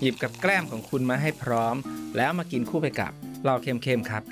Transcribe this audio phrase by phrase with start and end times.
[0.00, 1.76] หยิบกับแกล้มของคุณมาให้พร้อม
[2.16, 3.12] แล้วมากินคู่ไปกับ
[3.44, 4.22] เราเค็มๆครับ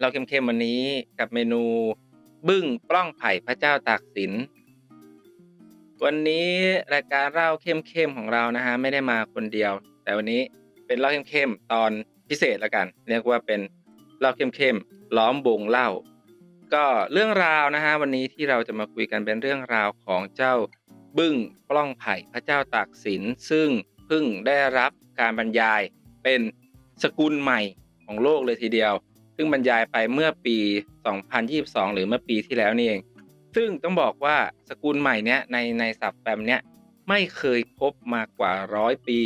[0.00, 0.82] เราเค็มๆวันนี้
[1.18, 1.62] กับเมนู
[2.48, 4.32] บึ้งปล้องไผ่พระเจ้าตากสิน
[6.04, 6.48] วันนี้
[6.94, 9.72] รายการเล่าเข้มๆของเรานะฮะไม่ได้มาคนเดียว
[10.04, 10.40] แต่วันนี้
[10.86, 11.90] เป็นเล่าเข้มๆตอน
[12.28, 13.60] พิเศษแล้วกัน เรียกว่าเป็น
[14.20, 15.88] เล่าเข้มๆล้อมวงเล่า
[16.74, 20.54] ก็เรื่องราวนะฮะวันนี้ที่เราจะมาคุยกันเป็นเรื่องราวของเจ้า
[21.18, 21.34] บึ้ง
[21.70, 23.68] ปล้องไผ่พระเจ้าตากสิน ซึ่ง
[24.06, 25.80] เพิ่งได้รับการบรรยาย
[26.24, 26.40] เป็น
[27.02, 27.60] สกุลใหม่
[28.04, 28.92] ของโลกเลยทีเดียว
[29.36, 30.58] ซึ่งบรรยายไปเมื่อปี
[31.26, 33.00] 2022 หรือเมื่อปีที่แล้วนี่เอง
[33.56, 34.36] ซึ่งต้องบอกว่า
[34.68, 36.60] สกุลใหม่เนี้ยในในสับแปมเนี้ย
[37.08, 39.20] ไม่เคยพบมากว่าร้อยปี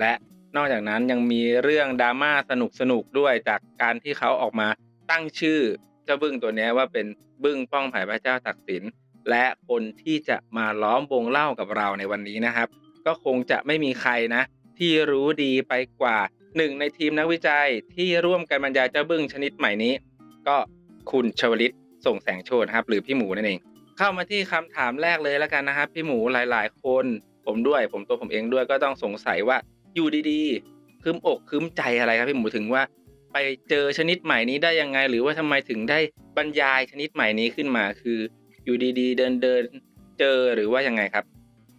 [0.00, 0.12] และ
[0.56, 4.68] นอกจากนั้นยังมีเรื่องดราม่าสนุกสนุกด้วยจากการที่เขาออกมา
[5.10, 5.60] ตั้งชื่อ
[6.04, 7.06] เจ้าบึ้งตัวนี้ว่าเป็น
[7.44, 8.82] บึ้งป้องไผ่พระเจ้าตักสิน
[9.30, 12.68] และคนที่จะมาล้อมวงเล่ากับเราในวันนี้นะครับ
[13.06, 14.42] ก็คงจะไม่มีใครนะ
[14.78, 16.18] ที่รู้ดีไปกว่า
[16.56, 19.92] หนึ่งในทีมนักวิจัยที่ร่วมกันบรรยายเจ้าบึ้งชนิดใหม่นี้
[20.48, 20.56] ก็
[21.10, 21.74] คุณชวลิต
[22.06, 23.58] ส่งแสงโชตครับ หรือพี่หมูนั่นเอง
[23.98, 27.04] เข้ามาที่คำถามแรกเลยแล้วกันนะครับ พี่หมูหลาย ๆ คน
[27.46, 29.56] ผมด้วยผมตัวผมเองด้วยก็ต้องสงสัยว่า
[29.94, 32.82] อยู่ดีๆคืมอกคืมใจอะไรครับพี่หมูถึงว่า
[33.32, 33.36] ไป
[33.70, 35.98] เจอชนิดใหม่นี้ได้ยังไง หรือว่าทำไมถึงได้
[36.36, 38.18] บรรยายชนิดใหม่นี้ขึ้นมาคือ
[38.64, 41.24] อยู่ดีๆ เดินเดินๆเจอหรือว่ายังไงครับ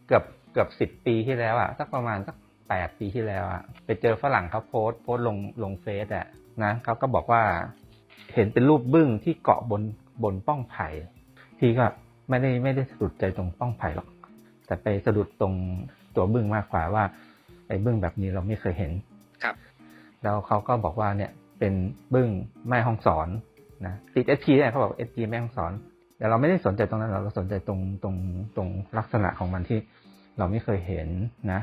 [0.08, 2.36] เกือบเกือบสิบปีที่แล้วอะสักประมาณสัก
[2.70, 6.28] แปดปีที่แล้วอะไปเจอฝรั่งเขาโพสต์โพสต์ลงลงเฟซอะ
[6.64, 7.42] นะเขาก็บอกว่า
[8.34, 9.82] เห็นเป็นรูปบึ้งที่เกาะบน
[10.24, 10.88] บนป้องไผ่
[11.60, 11.86] ที่ก็
[12.30, 14.08] ไม่ได้ไม่ได้สะดุดใจตรงป้องไผ่หรอก
[14.66, 15.54] แต่ไปสะดุดตรง
[16.16, 17.04] ตัวบึ้งมากกว่าว่า
[17.68, 18.92] ไอ้บึ้งแบบนี้เราไม่เคยเห็น
[19.44, 19.56] ครับ
[20.24, 21.74] แล้วเขาก็บอกว่าเนี่ยเป็น
[22.14, 22.30] บึ้ง
[22.70, 23.28] แม่ห้องสอน
[23.86, 25.72] นะติดเอสพีเนี่ยเขาบอกเอสพีแม่ห้องสอน
[26.18, 28.16] แต่เราไม่ได้สนใจตรงนั้นเราสนใจตรงตรง
[28.56, 29.80] ตรงลักษณะของมันที่
[30.38, 31.08] เราไม่เคยเห็น
[31.52, 31.62] นะ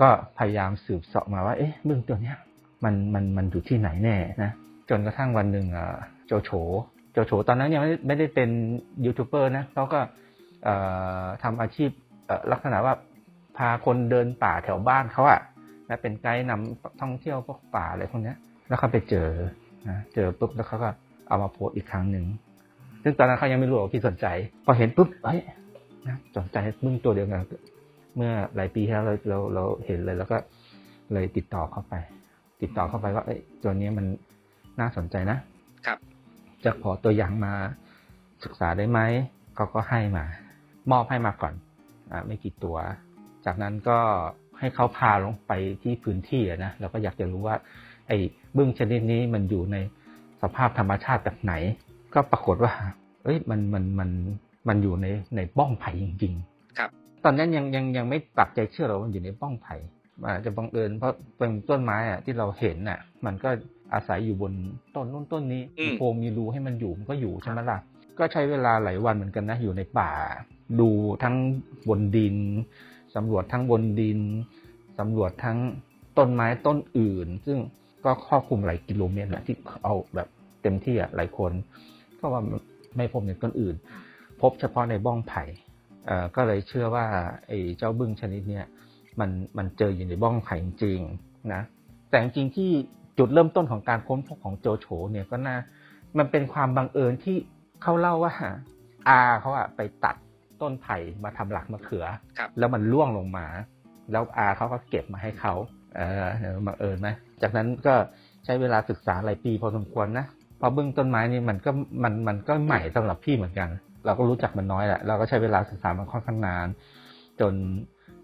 [0.00, 0.08] ก็
[0.38, 2.36] พยายามสืบเสาะมาว่า เอ๊ะบึ้งตัวเนี้ย
[2.84, 4.50] มันมันมันอยู่ที่ไหนแน่นะ
[4.90, 5.88] จนกระทั่งวันหนึ่งอะ
[6.26, 6.50] โจโฉ
[7.12, 8.50] โจโฉตอนนั้นยังไม่ได้ไม่ได้เป็น
[9.04, 10.00] ยูทูบเบอร์นะเขาก็
[10.64, 10.74] เอ่
[11.22, 11.90] อทำอาชีพ
[12.26, 12.94] เออลักษณะว่า
[13.56, 15.40] พาคนเดินป่าแถวบ้านเขาอะ
[15.88, 18.34] นะเป็นไกด์นำท่องเที่ยวพวกป่าอะไรพวกนี้
[18.68, 19.28] แล้วเขาไปเจอ
[19.88, 20.88] นะเจอปุ๊บแล้วเขาก็
[21.28, 22.24] เอามาโพสอีกครั้งหนึ่ง
[23.04, 24.26] ซึ่งตอนนั้นเขายังไม่รู้ว่าพี่สนใจ
[24.64, 25.40] พอเห็นปุ๊บเฮ้ย
[26.06, 27.42] นะสนใจมึงตัวเดียวกัน
[28.16, 30.36] เมื่อหลายปีที่แล้วเราเราเราเห็นเลยแล้วก็
[31.12, 31.94] เลยติดต่อเข้าไป
[32.62, 34.06] ติดต่อเข้าไปว่า เอ้ยตัวนี้มัน
[34.80, 35.38] น่าสนใจนะ
[35.86, 35.98] ครับ
[36.64, 37.52] จะขอตัวอย่างมา
[38.44, 39.00] ศึกษาได้ไหม
[39.54, 40.24] เขาก็ให้มา
[40.90, 41.54] มอบให้มาก่อน
[42.12, 42.76] อ่าไม่กี่ตัว
[43.44, 43.98] จากนั้นก็
[44.58, 47.56] ให้เขาพาลงไปที่พื้นที่อะนะเราก็อยากจะรู้ว่า
[48.08, 48.18] ไอ้
[48.56, 49.76] บึ้งชนิดนี้มันอยู่ใน
[50.42, 51.54] สภาพธรรมชาติแบบไหน
[52.14, 52.72] ก็ปรากฏว่า
[53.24, 54.10] เอ้ยมันมันมัน
[54.68, 56.90] มันอยู่ในในบ้องไผ่จริง ๆ ครับ
[57.24, 59.74] ตอนนั้นยังยังยังไม่ปักใจเชื่อเราว่ามันอยู่ในบ้องไผ่
[60.22, 63.50] อาจจะบังเอิญเพราะเป็นต้นไม้อะที่เราเห็นน่ะ มันก็
[63.94, 64.52] อาศัยอยู่บน
[64.94, 67.78] ต้นนู้นต้นนี้อืมมีโพรงมีรูให้มันอยู่มันก็อยู่ใช่ไหมล่ะ
[68.18, 70.10] ก็ใช้เวลาหลายวันเหมือนกันนะอยู่ในป่า
[70.80, 70.90] ดู
[71.22, 71.36] ทั้ง
[71.88, 72.36] บนดิน
[73.14, 74.20] สำรวจทั้งบนดิน
[74.98, 75.58] สำรวจทั้ง
[76.18, 77.58] ต้นไม้ต้นอื่น ซึ่ง
[78.04, 80.28] ก็ครอบคลุมหลายกิโลเมตรแหละที่เอาแบบ
[80.62, 81.52] เต็มที่อะหลายคน
[82.24, 82.42] ก็ว่า
[82.96, 83.76] ไม่พบในต้นอื่น
[84.40, 85.42] พบเฉพาะในบ้องไผ่
[86.06, 87.06] เอ่อก็เลยเชื่อว่า
[87.46, 88.66] ไอ้เจ้าบึ้งชนิดเนี้ย
[89.20, 91.62] มันมันเจออยู่ในบ้องไผ่จริงๆนะ
[92.10, 92.70] แต่จริงๆที่
[93.18, 95.56] จุดเริ่มต้นของการค้นพบของโจโฉเนี่ยก็น่า
[96.18, 97.36] มันเป็นความบังเอิญที่
[97.82, 98.32] เขาเล่าว่า
[99.08, 100.16] อาเขาอะไปตัด
[100.62, 102.06] ต้นไผ่มาทำหลักมะเขือ
[102.38, 103.46] ครับแล้วมันร่วงลงมา
[104.12, 105.54] แล้วอาเขาก็เก็บมาให้เขา
[105.96, 107.08] เออเออบังเอิญไหม
[107.42, 107.94] จากนั้นก็
[108.44, 111.70] ใช้เวลาศึกษาหลายปีพอสมควรนะเพราะบึ้งต้นไม้นี่มันก็
[112.04, 113.68] มันมันก็ใหม่สำหรับพี่เหมือนกัน
[114.04, 116.66] เราก็รู้จักมันน้อยแหละเราก็ใช้เวลาศึกษามันค่อนข้างนาน
[117.40, 117.54] จน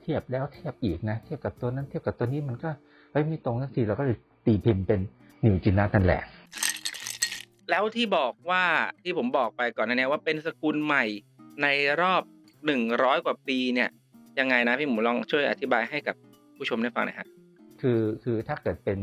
[0.01, 2.71] เทียบแล้วเทียบอีกนะ เทียบกับตัวนั้นเทียบกับตัวนี้มันก็
[3.13, 5.01] เฮ้ยไม่ตรงสักทีเราก็เลยตีพิมพ์เป็น
[5.45, 6.23] นิวจินนานั่นแหละ
[7.71, 8.65] แล้วที่บอกว่า
[9.03, 11.05] ที่ผมบอกไปก่อนหนานี้ว่าเป็นสกุลใหม่
[11.63, 11.67] ใน
[12.01, 12.23] รอบ
[12.67, 13.89] หนึ่งร้อยกว่าปีเนี่ย
[14.39, 16.17] ยังไงนะพี่หมูลองช่วยอธิบายให้กับ
[16.57, 17.29] ผู้ชมได้ฟังหน่อยฮะ
[17.81, 18.99] คือคือถ้าเกิดเป็น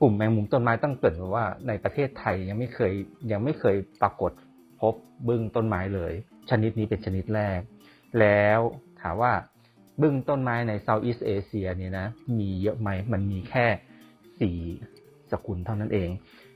[0.00, 2.92] กลุ่มแมงมุมต้นไม้ต้องเกริ่นว่าในประเทศไทยยังไม่เคย
[3.32, 4.32] ยังไม่เคยปรากฏ
[4.80, 4.94] พบ
[5.28, 6.12] บึ้งต้นไม้เลย
[6.50, 7.60] ชนิดนี้เป็นชนิดแรก
[8.20, 8.60] แล้ว
[9.00, 9.32] ถามว่า
[10.00, 12.06] บึ้งต้นไม้ใน Southeast Asia เนี่ยนะ
[12.38, 13.66] มีเยอะไหมมันมีแค่
[14.40, 14.58] สี่
[15.32, 16.08] สกุลเท่านั้นเอง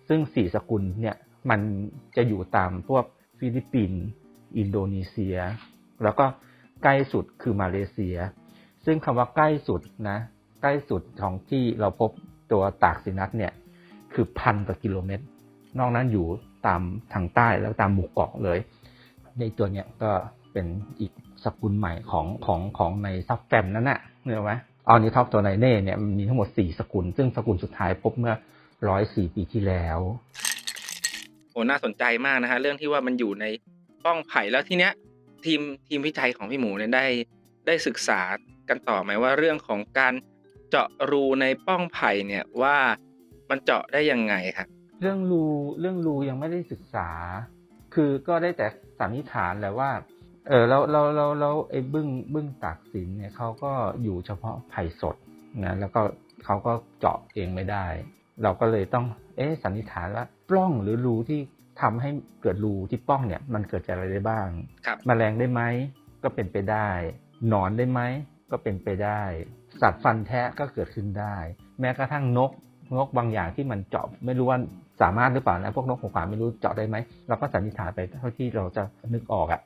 [0.08, 1.16] ซึ่งสี่สกุลเนี่ย
[1.50, 1.60] มัน
[2.16, 3.04] จะอยู่ตามพวก
[3.38, 4.02] ฟิลิปปินส์
[4.58, 5.36] อินโดนีเซีย
[6.04, 6.26] แล้วก็
[6.82, 8.16] ใกล้สุดคือมาเลเซีย
[8.84, 10.18] ซึ่งคำว่าใกล้สุดนะ
[10.62, 12.10] ใกล้สุดของที่เราพบ
[12.52, 13.52] ตัว Taksinus เนี่ย
[14.12, 15.24] คือพันกว่ากิโลเมตร
[15.78, 16.26] นอกนั้นอยู่
[16.66, 16.80] ตาม
[17.12, 18.58] ทางใต้แล้วตามหมู่เกาะเลย
[19.38, 20.10] ในตัวเนี้ยก็
[20.52, 20.66] เป็น
[21.00, 21.12] อีก
[21.44, 24.52] สกุลใหม่ของของของใน subfam นั้นน่ะเห็นไหม
[24.88, 28.34] Ornithoctoninae เนี่ยมันมีทั้งหมดสี่สกุล ซึ่งสกุลสุดท้ายพบเมื่อ
[28.88, 29.98] ร้อยสี่ปีที่แล้ว
[31.52, 33.46] โอ้น่าสนใจมากนะฮะเรื่องที่ว่ามันอยู่ใน
[34.04, 34.92] ป้องไผ่แล้วทีเนี้ย
[35.44, 37.06] ทีมทีมวิจัยของพี่หมูเนี่ยได้
[37.66, 38.20] ได้ศึกษา
[38.68, 40.14] กันต่อไหมว่าเรื่องของการ
[40.70, 42.76] เจาะรูในป้องไผ่เนี่ยว่า
[43.50, 44.68] มันเจาะได้ยังไงครับ
[45.00, 45.44] เรื่องรู
[45.80, 47.08] เรื่องรูยังไม่ได้ศึกษา
[47.94, 48.66] คือก็ได้แต่
[49.00, 49.90] สันนิษฐานแหละว่า
[50.48, 53.72] เออแล้วแล้วแล้วแล้วไอ้บึ้งบึ้งตากสินเนี่ยเขาก็
[54.02, 55.16] อยู่เฉพาะไผ่สด
[55.64, 56.00] นะแล้วก็
[56.44, 57.86] เขาก็เจาะเองไม่ได้
[58.42, 59.06] เราก็เลยต้อง
[59.36, 61.40] เอ๊ะสันนิษฐานว่าปล้องหรือรูที่
[61.80, 62.10] ทำให้
[62.42, 64.46] เกิดรูที่ปล้องเนี่ย มันเกิดจากอะไรได้บ้าง
[64.86, 65.62] ครับแมลงได้ไหม
[66.22, 66.88] ก็เป็นไปได้
[67.48, 68.00] หนอนได้ไหม
[68.50, 69.22] ก็เป็นไปได้
[69.82, 71.36] สัตว์ฟันแทะก็เกิดขึ้นได้
[71.80, 72.50] แม้กระทั่งนก
[72.96, 74.58] นกบางอย่างที่มันเจาะไม่รู้ว่า
[75.02, 76.96] สามารถหรือเปล่านะพวกนกหัวขวานไม่รู้เจาะได้ไหม
[77.28, 78.82] เราก็สันนิษฐานไปเท่าที่เราจะ
[79.14, 79.60] นึกออกอะ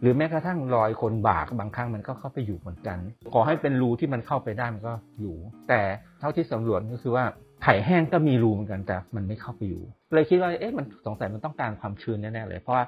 [0.00, 2.98] หรือแม้กระทั่งรอยคนบากบางครั้งมันก็เข้าไปอยู่เหมือนกัน
[3.32, 5.36] ขอให้เป็นรูที่มันเข้าไปได้มันก็อยู่
[5.68, 5.80] แต่
[6.20, 7.24] เท่าที่สำรวจก็คือว่า
[7.60, 9.82] ไผ่แห้งก็มีรูเหมือนกันแต่มันไม่เข้าไปอยู่
[10.14, 12.84] เลยคิดว่าเอ๊ะมันสงสัยมันต้องการความชื้นแน่ๆเลย เพราะว่า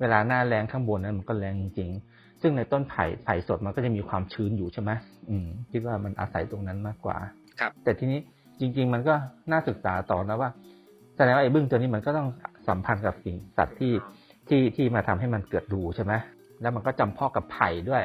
[0.00, 1.90] เวลาหน้าแรงข้างบนนั้นมันก็แรงจริง
[2.42, 4.90] ซึ่งในต้นไผ่ไผ่สดมันก็จะมีความชื้นอยู่ใช่ไหม
[5.30, 7.16] อืมคิดว่ามันอาศัยตรงนั้นมากกว่า
[7.60, 8.20] ครับ แต่ทีนี้
[8.60, 9.14] จริง ๆ มันก็
[9.52, 10.50] น่าศึกษาต่อนะว่า
[11.16, 12.28] แสดงว่าไอ้บึ้งตัวนี้มันก็ต้อง
[12.68, 13.92] สัมพันธ์กับสิ่งสัตว์ที่
[14.48, 16.12] ที่ที่มาทำให้มันเกิดรูใช่ไหม
[16.60, 18.02] แล้วมันก็จำเพาะกับไผ่ด้วย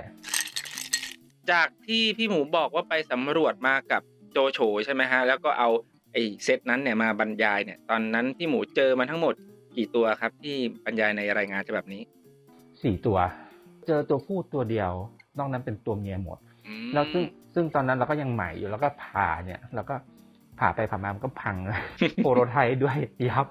[1.51, 4.01] จากที่พี่หมูบอกว่าไปสำรวจมากับ
[4.31, 5.69] โจโฉใช่ไหมฮะ แล้วก็เอา
[6.13, 9.33] ไอ้เซตนั้นเนี่ยมาบรรยายเนี่ย ตอนนั้นพี่หมูเจอมันทั้งหมด
[9.77, 12.01] กี่ตัวครับ ที่บรรยายในรายงานฉบับนี้
[12.83, 13.17] สี่ตัว
[13.87, 14.91] เจอตัวผู้ตัวเดียว
[15.37, 16.37] นอกนั้นเป็นตัวเมียหมด
[16.67, 19.95] อืมแล้วซึ่งซึ่งตอนนั้นเราก็ยังใหม่อยู่แล้วก็ผ่าเนี่ยเราก็
[20.59, 21.55] ผ่าไปผ่ามามันก็พัง
[22.23, 22.97] โปรโตไทป์ด้วย
[23.29, 23.47] ยับ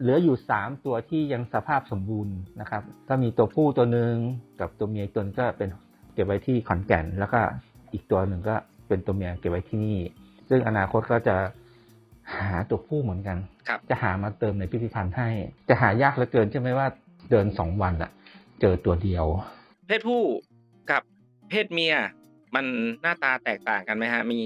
[0.00, 4.14] เหลืออยู่สามตัวที่ยังสภาพสมบูรณ์นะครับ ก็มีตัวผู้ตัวหนึ่ง
[4.60, 5.68] กับตัวเมียอีกตัวหนึงก็เป็น
[6.14, 7.40] เก็บไว้ที่ขอนแก่น แล้วก็
[7.92, 8.56] อีกตัวหนึ่งก็
[8.88, 9.98] เป็นตัวเมียเก็บไว้ที่นี่
[10.48, 11.36] ซึ่งอนาคตก็จะ
[12.36, 13.38] หาตัวผู้เหมือนกัน
[13.68, 15.28] ครับจะหามาเติมในพิพิธภัณฑ์ให้
[15.68, 16.86] จะหายากเหลือเกินใช่ไหมว่า
[17.30, 18.10] เดินสองวันอะ
[18.60, 19.26] เจอตัวเดียว
[19.88, 20.22] เพศผู้
[20.90, 21.02] กับ
[21.50, 21.94] เพศเมีย
[22.54, 22.66] มัน
[23.02, 24.40] หน้าตาแตกต่างกันไหมฮะ มี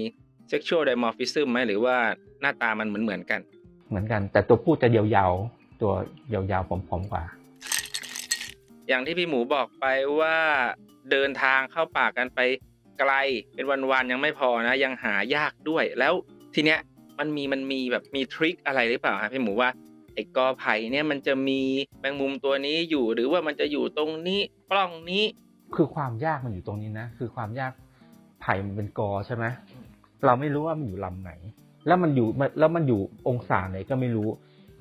[0.51, 1.95] sexual dimorphism ไหมหรือว่า
[2.41, 3.41] หน้าตามันเหมือนเหมือนๆกัน
[3.89, 5.93] เหมือนกัน แต่ตัวผู้จะยาวๆ ตัว
[6.33, 7.23] ยาวๆผอมๆกว่า
[8.87, 9.85] อย่างที่พี่หมูบอกไป
[10.19, 10.37] ว่า
[11.11, 12.39] เดินทางเข้าป่ากันไป
[12.99, 13.13] ไกล
[13.55, 16.13] เป็นวันๆยังไม่พอนะ ยังหายากด้วยแล้ว
[16.55, 16.79] ทีเนี้ย
[17.19, 19.69] มันมีมันมีแบบมีทริคอะไรหรือเปล่าฮะพี่หมูว่า
[20.13, 21.59] ไอ้กอไผ่เนี่ยมันจะมี
[21.99, 24.39] แมงมุมตัวนี้อยู่ หรือว่ามันจะอยู่ตรงนี้
[24.71, 25.23] ปล้องนี้
[25.75, 27.71] คือความยากมันอยู่ตรงนี้นะคือความยาก
[28.41, 29.45] ไผ่มันเป็นกอใช่ไหม
[30.25, 31.31] เราไม่รู้ว่ามันอยู่ลำไหน
[31.87, 32.27] แล้วมันอยู่
[32.59, 34.29] แล้วมันอยู่องศาไหนก็ไม่รู้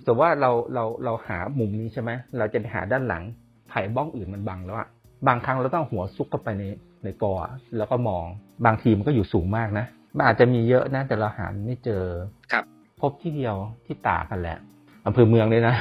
[0.05, 3.23] สมมติว่าเราเราเราหามุมนี้ใช่ไหมเราจะไปหาด้านหลัง
[3.69, 4.89] ไผ่บ้องอื่นมันบังแล้วอะ
[5.27, 6.65] บางครั้งเราต้องหัวซุกเข้าไปใน
[7.05, 8.25] ในกออะแล้วก็มอง
[8.67, 9.87] บางทีมันก็อยู่สูงมากนะ
[10.17, 12.05] มันอาจจะมีเยอะนะแต่เราหาไม่เจอ
[12.53, 12.65] ครับ
[13.01, 13.57] พบที่เดียว
[13.87, 14.59] ที่ตากกันแหละ
[15.07, 15.77] อำเภอเมืองเลยนะ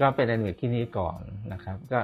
[0.00, 1.18] ก็เป็นอันหนึ่งที่นี่ก่อน
[1.52, 2.00] นะครับ ก็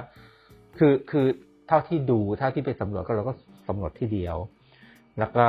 [0.77, 1.25] คือคือ
[1.67, 3.33] เท่าที่ดูเท่าที่ไปสำรวจก็เราก็
[3.67, 4.37] สำรวจที่เดียว
[5.19, 5.45] แล้วก็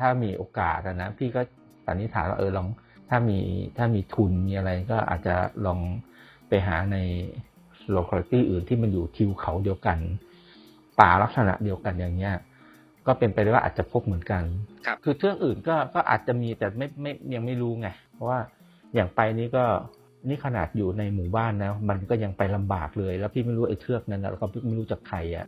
[0.00, 1.40] ถ้ามีโอกาสอะนะพี่ก็
[1.86, 2.66] สันนิษฐานว่าเออลอง
[3.10, 3.38] ถ้ามี
[3.76, 5.34] ถ้ามีทุนมีอะไรก็อาจจะ
[5.66, 5.80] ลอง
[6.48, 6.96] ไปหาใน
[7.96, 9.98] locality อื่นที่มันอยู่ทิวเขาเดียวกัน
[11.00, 12.34] ป่าลักษณะเดียวกันอย่างเงี้ย
[13.06, 14.42] ก็เป็นไปได้ว่าอาจจะพบเหมือนกัน
[14.86, 18.38] ครับคือเทือกอื่นก็ก็อาจจะมีแต่ไม่ไม่ยังไม่รู้ไง เพราะว่า
[18.94, 19.64] อย่างไปนี้ก็
[20.28, 25.46] นี่ขนาดอยู่ในหมู่บ้านนะ มันก็ยังไปลำบากเลย แล้วพี่ไม่รู้ไอ้เทือกนั้นนะแล้วก็ไม่รู้จักใครอะ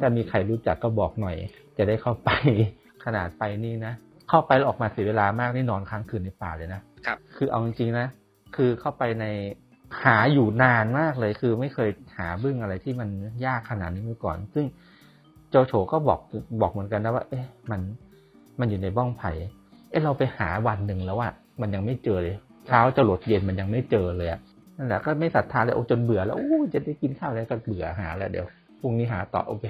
[0.00, 1.36] ถ้ามีใครรู้จักก็บอกหน่อย
[1.78, 2.30] จะได้เข้าไป
[3.04, 3.92] ขนาดไปนี่นะ
[4.28, 8.06] เข้าไปแล้วออกมาเสียเวลามากนี่นอนค้างคืนในป่าเลยนะครับ คือเอาจริงๆนะ
[8.56, 9.26] คือเข้าไปใน
[10.04, 13.08] หาอยู่นานมากเลย คือไม่เคยหาบึ้งอะไรที่มัน
[13.46, 14.66] ยากขนาดนี้มาก่อน ซึ่ง
[15.50, 16.20] โจโฉก็บอก
[16.60, 17.80] บอกเหมือนกันนะว่า เอ๊ะ มัน
[18.60, 19.30] มันอยู่ในบ้องไผ่
[19.90, 22.36] เอ๊ะเราไปหาวันหนึ่งแล้วอะมันยังไม่เจอเลย
[22.70, 24.40] เช้าจะหลดเย็นมันยังไม่เจอเลยอะ
[24.76, 28.46] นั่นแหละก็ไม่ศรัทธาเลยโอ้จนเบื่อแล้วโอ้จะได้กินข้าวแล้วก็เบื่อหาแล้วเดี๋ยว
[28.80, 29.64] พรุ่งนี้หาต่อโอเค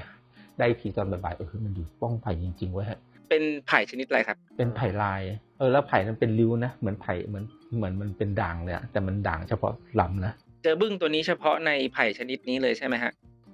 [0.59, 5.21] ได้อีกทีตอนบ่ายๆเออมันอยู่บ้องไผ่จริงๆเว้ยฮะเป็นไผ่ชนิดอะไรครับ เป็นไผ่ลาย
[5.59, 7.45] เออแล้วไผ่นั้นเป็นริ้วนะเหมือนไผ่เหมือน
[7.77, 13.13] เหมือนมันเป็นด่างเลยอะแต่มันด่างเฉพาะลำนะเจอบึ้งตัวนี้เฉพาะในไผ่ชนิดนี้เลยใช่ไหมฮะ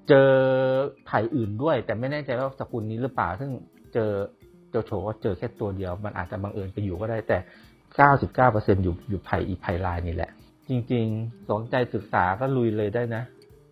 [0.09, 0.31] เจอ
[1.07, 3.51] ไผ่อื่นด้วย แต่ไม่แน่ใจว่าสกุลนี้หรือเปล่า ซึ่ง
[3.95, 4.11] เจอ
[4.71, 7.39] โจโฉว่าเจอแค่ตัวเดียว มันอาจจะบังเอิญไปอยู่ก็ได้ แต่
[7.95, 10.31] 99%อยู่อยู่ไผ่อีไผ่ลายนี่แหละ
[10.69, 13.23] จริง ๆ สนใจศึกษาก็ลุยเลยได้นะ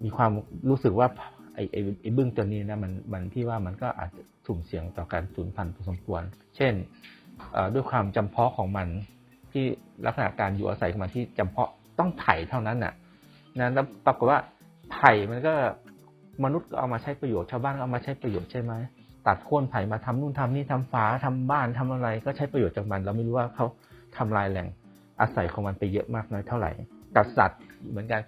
[0.04, 0.30] มีความ
[0.70, 1.08] รู้สึกว่า
[1.54, 6.22] ไอ้ไอ้ไอ้บึ้งตัวนี้นะมันมันที่ว่ามันก็อาจจะสุ่มเสี่ยงต่อการสูญพันธุ์พอสมควร
[6.56, 6.74] เช่น
[7.74, 8.88] ด้วยความจำเพาะของมัน
[9.52, 9.64] ที่
[10.06, 12.92] ลักษณะการอยู่อาศัยของมันที่จำเพาะต้องไผ่เท่านั้นน่ะ
[13.58, 14.40] นะแล้วปรากฏว่า
[14.92, 15.54] ไผ่มันก็
[16.44, 18.72] มนุษย์ก็เอามาใช้ประโยชน์ชาวบ้านก็เอามาใช้ประโยชน์ใช่ไหม
[19.26, 23.66] ตัดโค่นไผ่มาทำนู่นทำนี่ทำฝาทำบ้านทำอะไร ก็ใช้ประโยชน์จากมัน เราไม่รู้ว่าเขา
[24.18, 24.68] ทำลายแหล่ง
[25.20, 26.70] อาศัยของมันไปเยอะมากน้อยเท่าไหร่
[27.16, 28.22] กับสัตว์เหมือนกัน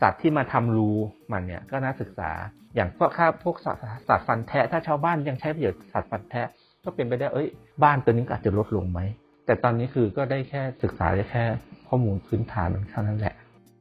[0.00, 0.90] สัตว์ที่มาทำรู
[1.32, 2.30] มันเนี่ยก็น่าศึกษา
[2.74, 6.48] อย่างพวกข้าพวกสัตว์สัตว์ฟันแทะถ้าชาวบ้านยังใช้ประโยชน์สัตว์ฟันแทะ
[6.84, 7.48] ก็เป็นไปได้เอ้ย
[7.84, 9.00] บ้านตัวนี้อาจจะลดลงไหม
[9.46, 11.44] แต่ตอนนี้คือก็ได้แค่ศึกษาได้แค่
[11.88, 13.34] ข้อมูลพื้นฐานมันเท่านั้นแหละ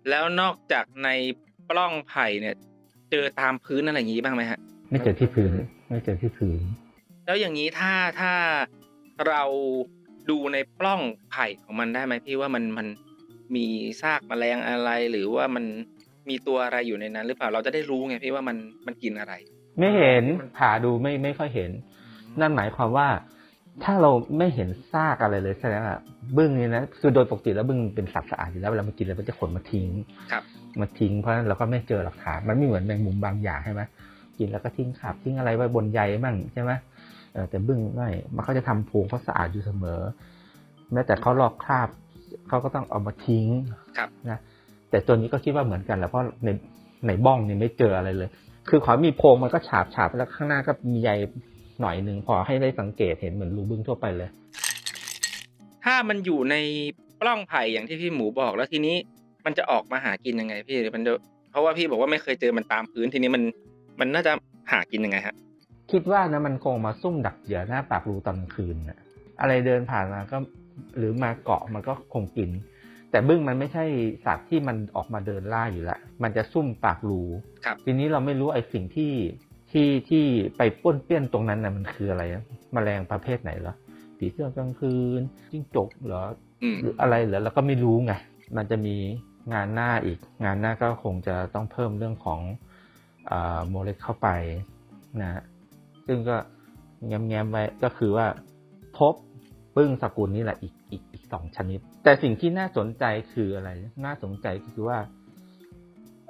[0.10, 1.10] แล้วนอกจากใน
[1.70, 2.56] ปล้องไผ่เนี่ย
[3.12, 5.50] เจอตามพื้นอะไรอย่างนี้บ้างไหมฮะ ไม่เจอที่พื้น
[5.90, 6.60] ไม่เจอที่พื้น
[7.26, 8.34] แล้วอย่างนี้ถ้าถ้า
[9.28, 9.44] เรา
[10.30, 11.02] ดูในปล้อง
[11.32, 12.88] ไผ่ของมันได้ไหมพี่ว่ามันมัน
[13.56, 13.66] มี
[14.02, 15.66] ซากแมลงอะไรหรือว่ามัน
[16.30, 19.34] มีตัวอะไรอยู่ในนั้น หรือเปล่าเราจะได้รู้ไงพี่ว่ามันมันกินอะไร
[19.80, 20.24] ไม่เห็น
[20.58, 21.72] ผ่าดูไม่ไม่ค่อยเห็น
[22.40, 23.08] นั่นหมายความว่า
[23.84, 25.98] ถ้าเราไม่เห็นซากอะไรเลยแสดงว่า
[26.38, 29.88] บึ้งนี่นะคือโดยปกติแล้วบึ้งเป็นสัตว์สะอาดอยู่แล้วเวลามันกินอะไรมันจะขนมาทิ้ง
[30.32, 30.44] ครับ
[30.82, 33.82] มาทิ้งเพราะฉะนั้นเราก็ไม่เจอหลักฐานมันไม่เหมือนแมงมุมบางอย่างใช่ไหม
[34.38, 36.93] กินแล้วก็ทิ้งขาบทิ้งอะไรไว้บนใยมั่งใช่ไหมเออ
[37.50, 40.00] แต่บึ้งไม่ มันเขาจะทำโพรงเขาสะอาดอยู่เสมอ
[40.92, 41.90] แม้แต่เขาลอกคราบ
[42.48, 43.46] เขาก็ต้องเอามาทิ้ง
[43.98, 44.40] ครับนะ
[44.90, 46.50] แต่ตัวนี้ก็คิดว่าเหมือนกันแหละเพราะใน
[47.08, 48.30] ในบ้องนี่ไม่เจออะไรเลย
[48.70, 51.10] คือขอมีโพรงมันก็ฉาบฉาบแล้วข้างหน้าก็มีใย
[51.82, 54.30] หน่อยหนึ่งพอให้ได้สังเกตเห็นเหมือนรูบึ้งทั่วไปเลย
[55.86, 56.56] ถ้ามันอยู่ใน
[57.22, 58.96] ปล้องไผ่อย่างที่พี่หมูบอกแล้วทีนี้
[59.46, 61.12] มันจะออกมาหากินยังไงพี่มันจะ
[61.52, 63.44] เพราะว่าพี่บอกว่าไม่เคยเจอมันตามพื้นทีนี้มัน
[64.00, 64.32] มันน่าจะ
[64.72, 65.36] หากินยังไงฮะ
[65.94, 69.00] คิดว่านะมันคงมาซุ่มดักเหยื่อหน้าปากรูตอนกลางคืนนะ
[69.42, 70.38] อะไรเดินผ่านมาก็
[70.98, 72.50] หรือมาเกาะมันก็คงกิน
[73.12, 73.86] แต่บึ้งมันไม่ใช่
[74.26, 77.22] สัตว์ที่มันออกมาเดินล่าอยู่ละมันจะซุ่มปากรู
[77.66, 79.14] ครับทีนี้เราไม่รู้ไอ้สิ่งที่
[79.72, 80.24] ที่ที่
[80.58, 83.76] ไปป้วนเปี้ยนตรงนั้นนะมันคืออะไรนะแมลงประเภทไหนเหรอ
[84.18, 85.22] ผีเสื้อกลางคืน
[85.52, 86.24] จิ้งจกเหรอ
[86.64, 88.14] อืมหรืออะไรเหรอเราก็ไม่รู้ไง
[88.58, 88.96] มันจะมี
[89.54, 92.40] งานหน้าอีก งานหน้าก็คงจะต้องเพิ่มเรื่องของ
[93.30, 94.30] อาโมเลกเข้าไป
[95.22, 95.42] นะฮะ
[96.08, 96.38] ซึ่งก็
[97.08, 98.28] แง้มๆไว้ก็คือว่า
[98.98, 99.16] พบ
[99.76, 103.70] ปึ้งสกุลนี่แหละอีกอีกอีกสองชนิด แต่สิ่งที่น่าสนใจคืออะไร
[104.06, 105.00] น่าสนใจก็คือว่า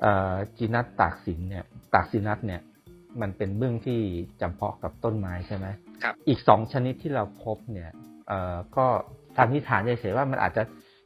[0.01, 1.63] เอ่อจีนัสตากสินเนี่ย
[1.93, 2.61] ตากสินัสเนี่ย
[3.21, 3.99] มันเป็นบึ้งที่
[4.41, 5.67] จำเพาะกับต้นไม้ใช่ไหม
[6.03, 7.91] ครับ อีกสองชนิดที่เราพบเนี่ย
[8.27, 8.85] เอ่อก็
[9.37, 10.63] สันนิษฐานเฉยๆว่ามันอาจจะ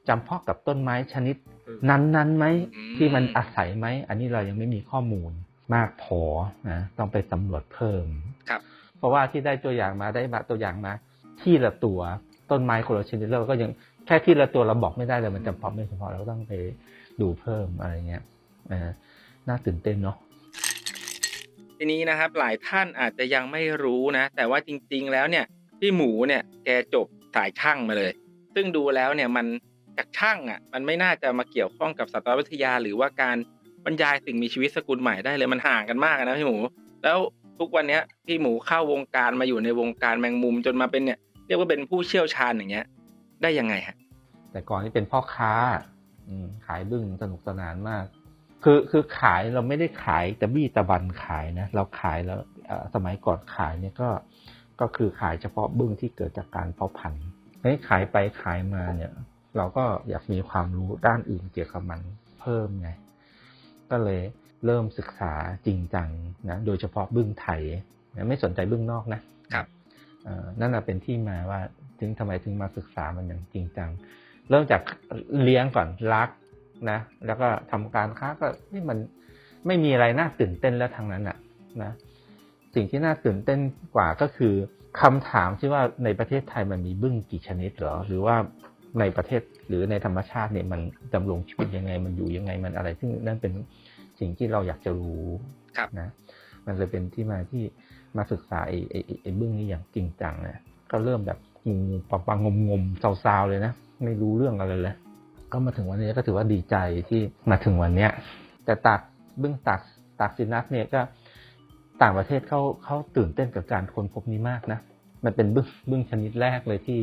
[0.07, 1.35] จำเพาะกับต้นไม้ชนิด
[1.89, 2.45] นั้นๆไหม
[2.75, 5.31] อืมที่มันอาศัยไหม อันนี้เรายังไม่มีข้อมูล
[5.75, 6.21] มากพอ
[6.69, 8.36] นะต้องไปสำรวจเพิ่มครับ
[8.97, 10.93] เพราะว่าที่ได้ตัวอย่างมาได้มาตัวอย่างมา
[11.41, 11.99] ที่ละตัว
[12.51, 13.71] ต้นไม้คนละชนิดเราก็ยัง
[14.05, 16.53] แค่ที่ละตัวเราบอกไม่ได้เลยมันจำเพาะไม่เฉพาะเราก็ต้องไป
[17.21, 18.23] ดูเพิ่มอะไรเงี้ย
[19.47, 20.17] น่าตื่นเต้นเนาะ
[21.77, 25.45] ทีนี้นะครับหลายท่านอาจจะยังไม่รู้นะ แต่ว่าจริง ๆ แล้วเนี่ย
[25.79, 28.11] พี่หมูเนี่ยแกจบสายช่างมาเลย
[28.55, 29.45] ซึ่งดูแล้วเนี่ยมัน
[29.97, 33.37] จากช่างอะมันไม่น่าจะมาเกี่ยวข้องกับสัตววิทยา หรือว่าการ
[33.85, 36.57] บรรยายสิ่งมีชีวิตสกุลใหม่ได้เลยมันห่างกันมากนะพี่หมู
[37.03, 37.17] แล้ว
[37.59, 42.85] ทุกวันเนี้ยพี่หมูเข้าวงการมาอยู่ในวงการแมงมุมจนมาเป็นเนี่ยเรียกว่าเป็นผู้เชี่ยวชาญอย่างเงี้ย
[43.41, 43.95] ได้ยังไงฮะ
[44.51, 45.53] แต่ก่อนนี่เป็นพ่อค้า
[46.27, 48.05] อืมขายบึ้งสนุกสนานมาก
[48.63, 52.39] คือคือขายเราไม่ได้ขายแตะบี้ตะบันขายนะ เราขายแล้ว
[52.93, 54.09] สมัยก่อนขายเนี่ยก็
[54.81, 57.25] ก็คือขายเฉพาะบึ้งที่เกิดจากการเพาะพันธุ์
[57.87, 59.11] ขายไปขายมาเนี่ย
[59.57, 61.99] เราก็อยากมีความรู้ด้านอื่นเกี่ยวกับมัน
[62.39, 62.89] เพิ่มไง
[63.91, 64.21] ก็เลย
[64.65, 65.33] เริ่มศึกษา
[65.65, 66.09] จริงจัง
[66.49, 67.61] นะโดยเฉพาะบึ้งไทย
[68.15, 69.21] นะไม่สนใจบึ้งนอกนะ
[69.53, 69.65] ครับ
[70.23, 71.59] เอ่อนั่นแหละเป็นที่มาว่า
[71.99, 73.89] ถึงทำไมถึงมาศึกษามันอย่างจริงจัง
[74.49, 74.81] เริ่มจาก
[75.43, 76.29] เลี้ยงก่อนรัก
[76.89, 78.97] นะ แล้วก็ทำการค้าก็นี่มัน
[79.67, 81.37] ไม่มีอะไรน่าตื่นเต้นแล้วทางนั้นอะ
[81.83, 81.91] นะ
[82.75, 83.59] สิ่งที่น่าตื่นเต้น
[83.95, 84.53] กว่าก็คือ
[85.01, 88.35] คำถามที่ว่าในประเทศไทยมันมีบึ้งกี่ชนิดเหรอ หรือว่า
[88.99, 90.81] ในประเทศหรือในธรรมชาติเนี่ยมัน
[91.13, 93.53] ดำรงชีวิตยังไงมันอยู่ยังไงมันอะไร ซึ่งนั่นเป็น
[94.19, 95.25] สิ่งที่เราอยากจะรู้
[95.77, 96.09] ครับนะ
[96.65, 97.63] มันเลยเป็นที่มาที่
[98.17, 101.75] มาศึกษาไอ้ไอ้ไอ้ไอ้บึ้งนี้อย่างจริงจังนะก็เริ่มแบบงู
[102.09, 103.73] ปังปังงมงมๆซาวๆเลยนะ
[104.05, 104.95] ไม่รู้เรื่องอะไรเลย
[105.51, 106.75] ก็มาถึงวันนี้ก็ถือว่าดีใจ
[107.09, 108.11] ที่มาถึงวันเนี้ย
[108.65, 109.01] แต่ตาก
[109.41, 109.81] บึ้งตาก
[110.19, 111.01] ตากซินัสเนี่ยก็
[112.01, 114.79] ต่างประเทศเขาเขาตื่นเต้นกับการค้นพบนี้มากนะ
[115.25, 116.99] มันเป็นบึ้งบึ้งชนิดแรกเลยที่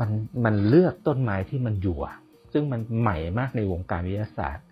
[0.00, 0.10] มัน
[0.44, 2.14] มันเลือกต้นไม้ที่มันอยู่อะ
[2.52, 4.64] ซึ่งมันใหม่มากในวงการวิทยาศาสตร์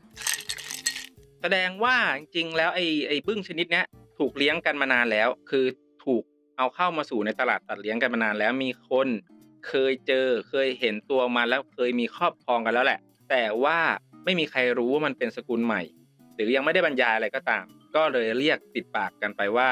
[1.43, 3.87] แสดงว่าจริงๆแล้วไอ้ไอ้บึ้งชนิดเนี้ย
[4.19, 5.67] ถูกเลี้ยงกันมานานแล้ว คือ
[6.05, 6.23] ถูก
[6.59, 9.09] เอาเข้ามาสู่ในตลาดตัดเลี้ยงกันมานานแล้วมีคน
[9.69, 13.79] เคยเจอเคยเห็นตัวมาแล้วเคยมีครอบครองกันแล้วแหละ แต่ว่า
[14.25, 15.83] ไม่มีใครรู้ว่ามันเป็นสกุลใหม่
[16.35, 19.71] หรือยังไม่ได้บรรยายอะไรก็ตาม ก็เลยเรียกติดปากกันไปว่า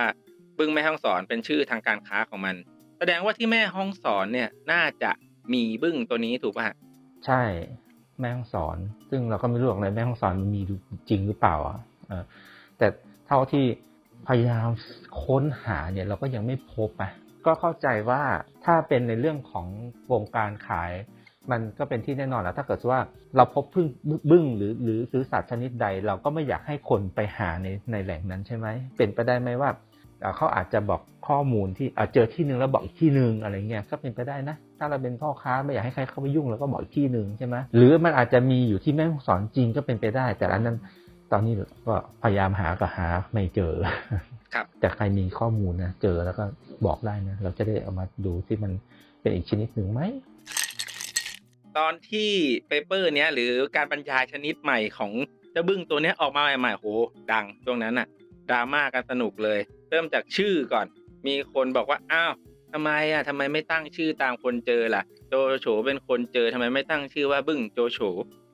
[0.58, 2.56] บึ้งแม่ห้องสอนเป็นชื่อทางการค้าของมัน
[2.98, 5.10] แสดงว่าที่แม่ห้องสอนเนี่ยน่าจะ
[5.52, 6.66] มีบึ้งตัวนี้ถูกป่ะ
[7.26, 7.42] ใช่
[8.20, 8.78] แม่ห้องสอน
[9.10, 10.60] ซึ่งเราก็ไม่รู้หรอกในแม่ห้องสอนมันมี
[11.08, 11.78] จริงหรือเปล่าอะ
[12.78, 12.86] แต่
[13.26, 13.64] เท่าที่
[14.28, 14.68] พยายาม
[15.24, 17.10] ค้นหาเนี่ยเราก็ยังไม่พบอะ
[17.46, 18.22] ก็เข้าใจว่า
[18.64, 19.66] ถ้าเป็นในเรื่องของ
[20.12, 20.92] วงการขาย
[21.50, 23.00] มันก็เป็นที่แน่นอนแล้วถ้าเกิดว่า
[23.36, 23.86] เราพบพึ่ง
[24.30, 29.70] บึ้งหรือหรือซื้อสัตว์ชนิดใด เราก็ไม่อยากให้คนไปหาในในแหล่งนั้นใช่ไหมเป็นไปได้ไหมว่า
[30.36, 40.76] เขาอาจจะบอกข้อมูลที่เจอที่หนึ่งแล้วบอกอีกที่หนึ่งอะไรเงี้ยก็เป็นไปได้นะ ถ้าเราเป็นพ่อค้าไม่อยากให้ใครเข้าไปยุ่งเราก็บอกอีกที่หนึ่งใช่ไหมหรือมันอาจจะมีอยู่ที่แม่สอนจริงก็เป็นไปได้ แต่อันนั้น
[41.32, 41.54] ตอนนี้
[41.86, 43.72] ก็พยายามหาก็หาไม่เจอ
[44.54, 46.44] ครับแต่ใครมีข้อมูลนะเจอแล้วก็
[46.86, 48.72] บอกได้นะ เราจะได้เอามาดูที่มัน
[49.20, 50.00] เป็นอีกชนิดหนึ่งไหม
[51.78, 52.30] ตอนที่
[52.68, 55.12] เปเปอร์เนี้ยหรือการบรรยายชนิดใหม่ของ
[55.52, 56.86] เจ้าบึ้งตัวเนี้ยออกมาใหม่ๆโห
[57.32, 58.06] ดังช่วงนั้นอะ
[58.50, 60.86] ดราม่ากันสนุกเลย เริ่มจากชื่อก่อน
[61.26, 62.32] มีคนบอกว่าอ้าว
[62.72, 67.98] ทำไมอะทำไมไม่ตั้งชื่อตามคนเจอล่ะ โจโฉเป็นคนเจอทำไมไม่ตั้งชื่อว่าบึ้งโจโฉ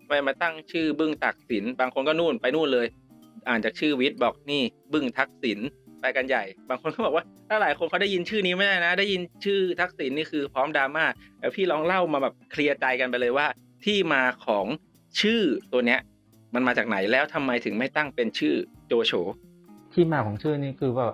[0.02, 2.86] ทำไมมาตั้งชื่อบึ้งตักสินบางคนก็นู่นไปนู่นเลย
[3.48, 4.62] อ่านจากชื่อวิทย์บอกนี่
[4.92, 5.58] บึ้งทักษิณ
[6.00, 11.04] ไปกันใหญ่ บางคนก็บอกว่าถ้าหลายคนเขาได้ยินชื่อนี้ไม่ได้นะ ได้ยินชื่อทักษิณนี่คือพร้อมดราม่า
[11.38, 13.46] แต่พี่ลองเล่ามาแบบเคลียร์ใจกันไปเลยว่า
[13.84, 14.66] ที่มาของ
[15.20, 16.00] ชื่อตัวเนี้ย
[16.54, 18.54] มันมาจากไหนแล้วทำไมถึงไม่ตั้งเป็นชื่อ
[18.86, 19.12] โจโฉ
[19.96, 21.06] ที่มาของชื่อนี่คือว่า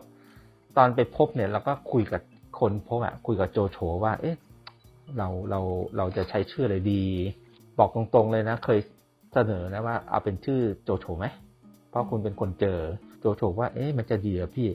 [0.77, 2.23] ตอนไปพบเนี่ยเราก็คุยกับ
[2.61, 4.37] คนพบอะคุยกับโจโฉว่า เอ๊ะ
[5.19, 5.61] เราเรา
[5.97, 7.03] เราจะใช้ชื่ออะไรดี
[7.79, 8.79] บอกตรงๆเลยนะ เคย
[9.35, 11.27] เสนอนะว่าเอาเป็นชื่อโจโฉไหม
[11.91, 12.79] เพราะคุณเป็นคนเจอ
[13.21, 14.69] โจโฉว่า เอ๊ะมันจะดีเหรอพี่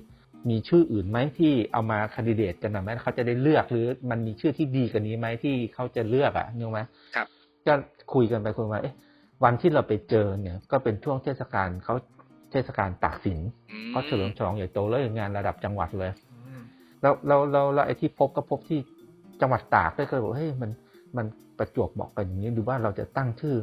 [0.49, 6.79] มีชื่ออื่นไหมที่เอามาคันดิเดตกันหน่อยไหมเขาจะได้เลือกหรือมันมีชื่อที่ดีกว่านี้ไหมที่เขาจะเลือกอะนึกไหม
[7.15, 7.27] ครับ
[7.67, 7.73] ก็
[8.13, 8.95] คุยกันไปคุยมาเอ๊ะ
[9.43, 11.95] วันที่เราไปเจอเนี่ย ก็เป็นช่วงเทศกาลเขา
[12.51, 13.39] เทศกาลตากสิน
[13.71, 16.11] อืมเขาเฉลิมฉลองใหญ่โตเลยงานระดับจังหวัดเลย
[17.01, 18.79] แล้วเราเราเราไอ้ที่พบก็พบที่
[19.41, 20.71] จังหวัดตากก็เลยบอกเฮ้ยมัน
[21.17, 21.25] มัน
[21.57, 23.55] ประจวบเหมาะกันอย่างนี้ดูว่าเราจะตั้งชื่อ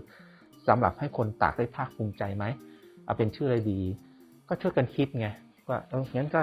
[0.69, 2.45] สำหรับให้คนตากได้ภาคภูมิใจไหม
[3.05, 3.81] เอาเป็นชื่ออะไรดี
[4.49, 5.29] ก็ช่วยกันคิดไง
[5.69, 6.41] ว่าเอองั้นก็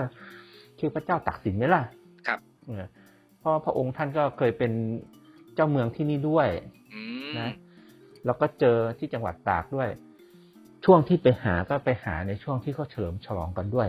[0.80, 1.82] ชื่อพระเจ้าตากสินไหมล่ะ
[2.28, 2.86] ครับเออ
[3.40, 4.72] เพราะพระองค์ท่านก็เคยเป็น
[5.56, 6.48] เจ้าเมืองที่นี่ด้วย
[6.94, 7.50] อืมนะ
[8.26, 9.90] แล้วก็เจอที่จังหวัดตากด้วย
[10.86, 13.88] ช่วงที่ไปหาก็ไปหาในช่วงที่เขาเฉลิมฉลองกันด้วย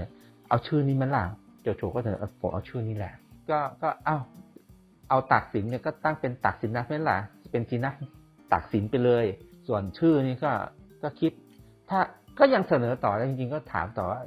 [0.49, 1.25] เอาชื่อนี้มันล่ะ
[1.63, 3.13] โจโฉก็เสนอเอาผมเอาชื่อนี้แหละ
[3.51, 4.17] ก็ก็เอา
[5.09, 7.19] เอาตากสินเนี่ยก็ตั้งเป็นตากสินนะไม่ล่ะ
[7.51, 7.93] เป็นทีนะ
[8.53, 9.25] ตากสินไปเลย
[9.67, 10.53] ส่วนชื่อนี่ก็
[11.03, 11.33] ก็คิด
[11.91, 12.01] ถ้า
[12.39, 14.21] ก็ยังเสนอต่อแล้วจริงๆก็ถามต่อว่า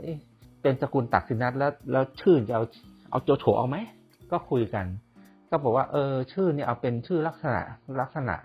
[0.62, 2.64] เป็นสกุลตักสินนัทแล้วแล้วชื่อจะเอา
[3.12, 3.78] เอาโจโฉเอาไหม
[4.32, 4.86] ก็คุยกัน
[5.50, 7.62] ก็บอกว่าเออชื่อเนี่ยเอาเป็นชื่อลักษณะ
[8.02, 8.36] ลักษณะ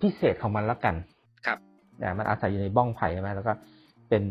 [0.00, 0.94] พิเศษของมันและกัน
[2.18, 3.52] มันอาศัยอยู่ในบ้องไผ่ใช่ไหมแล้วก็
[4.08, 4.22] เป็น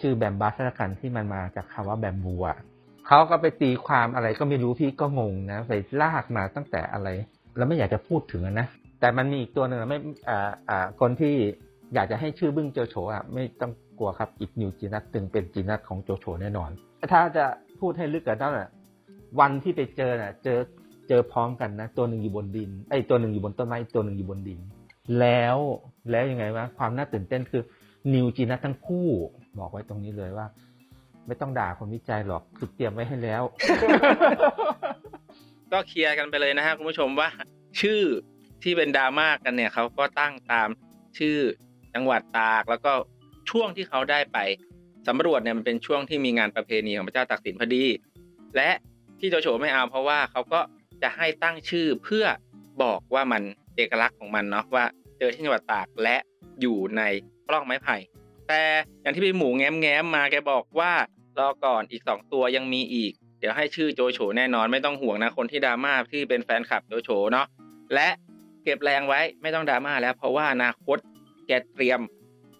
[0.00, 2.58] ชื่อแบมบัสละกันที่มันมาจากคำว่าแบมบูอะ
[3.06, 7.08] เขาก็ไปตีความอะไรก็ไม่รู้พี่ก็งงนะไปลากมาตั้งแต่อะไร
[7.56, 8.66] แล้วไม่อยากจะพูดถึงนะ
[9.00, 9.98] แต่มันมีอีกตัวหนึ่งไม่
[10.28, 11.34] อ่าอ่าคนที่
[11.94, 16.70] อยากจะให้ชื่อบึ้งโจโฉอะไม่ต้องกลัวครับอีกนิวจีนัทตึงเป็นจีนัทของโจโฉแน่นอน
[17.12, 17.44] ถ้าจะ
[17.80, 18.68] พูดให้ลึกกันนั่นแหละ
[19.40, 20.58] วันที่ไปเจอน่ะ เจอ
[21.08, 24.60] เจอพร้อมกันนะ ตัวหนึ่งอยู่บนดินไอ้ตัวหนึ่งอยู่บนต้นไม้ตัวหนึ่งอยู่บนดิน
[25.20, 25.58] แล้ว
[26.10, 27.62] แล้วยังไงวะความน่าตื่นเต้นคือ
[28.14, 29.08] นิวจีนัททั้งคู่
[29.58, 30.46] บอกไว้ตรงนี้เลยว่า
[31.26, 33.42] ไม่ต้องด่าคนวิจัยหรอกคือเตรียมไว้ให้แล้ว
[35.72, 37.28] ก็เคลียร์กันไปเลยนะฮะคุณผู้ชมว่า
[37.80, 38.02] ชื่อ
[38.62, 40.68] ที่เป็นดราม่ากันเนี่ยเขาก็ตั้งตาม
[41.18, 41.38] ชื่อ
[41.94, 42.92] จังหวัดตากแล้วก็
[43.50, 44.38] ช่วงที่เขาได้ไป
[45.08, 47.84] สำรวจเนี่ยมันเป็นช่วงที่มีงานประเพณีของพระเจ้าตากสินพอดี
[48.56, 48.70] และ
[49.18, 50.60] ที่โจโฉไม่เอาเพราะว่าเขาก็
[51.02, 52.26] จะให้ตั้งชื่อเพื่อ
[52.82, 53.42] บอกว่ามัน
[53.76, 54.84] เอกลักษณ์ของมันเนาะว่า
[55.18, 56.16] เจอที่จังหวัดตากและ
[56.60, 57.02] อยู่ใน
[57.48, 57.96] ปล้องไม้ไผ่
[58.48, 58.62] แต่
[59.02, 60.92] อย่างที่พี่หมูแง้มแง้มมาแกบอกว่า
[61.38, 67.46] รอก่อนอีกสองตัวยังมีอีก เดี๋ยวให้ชื่อโจโฉแน่นอนไม่ต้องห่วงนะคนที่ดราม่าที่เป็นแฟนคลับโจโฉเนาะ
[67.94, 68.08] และ
[68.64, 70.98] เก็บแรงไว้ไม่ต้องดราม่าแล้ว เพราะว่าอนาคต
[71.46, 72.00] แกเตรียม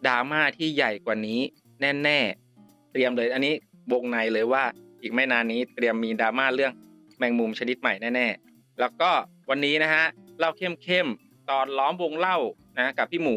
[0.06, 1.40] ดราม่าที่ใหญ่กว่านี้
[1.80, 3.54] แน่ๆ เตรียมเลยอันนี้
[3.92, 4.64] วงในเลยว่า
[5.02, 6.72] อีกไม่นานนี้เตรียมมีดราม่าเรื่อง
[7.18, 9.10] แมงมุมชนิดใหม่แน่ๆ แล้วก็
[9.50, 10.04] วันนี้นะฮะ
[10.38, 12.38] เล่าเข้มๆ ตอนล้อมวงเล่า
[12.78, 13.36] นะกับพี่หมู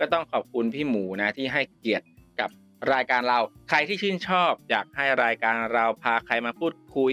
[0.00, 2.06] ก็ต้องขอบคุณพี่หมูนะที่ให้เกียรติ
[2.40, 2.50] กับ
[2.92, 7.12] รายการเรา ใครที่ชื่นชอบ อยากให้รายการเราพาใครมาพูดคุย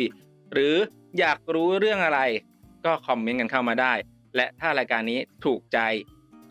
[0.51, 0.75] หรือ
[1.19, 2.21] อยากรู้เรื่องอะไร
[2.86, 3.93] ก็คอมเมนต์กันเข้ามาได้
[4.36, 5.79] และถ้ารายการนี้ถูกใจ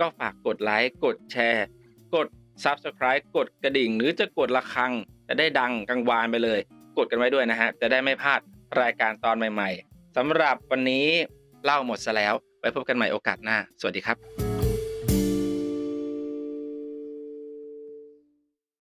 [0.00, 1.66] ก็ฝากกดไลค์กดแชร์
[2.14, 2.26] กด
[2.64, 4.92] Subscribe กดกระดิ่ง หรือจะกดระฆัง
[5.28, 6.61] จะได้ดังกังวานไปเลย
[6.98, 8.40] กดกันไว้ด้วยนะฮะ จะได้ไม่พลาด
[8.80, 11.06] รายการตอนใหม่ ๆสำหรับวันนี้
[11.64, 12.35] เล่าหมดซะแล้ว
[12.66, 14.45] ไว้พบกันใหม่โอกาสหน้า สวัสดีครับ